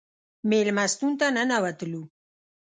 [0.49, 2.03] مېلمستون ته ننوتلو.